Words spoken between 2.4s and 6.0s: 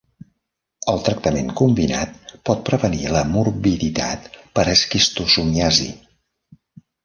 pot prevenir la morbiditat per esquistosomiasi.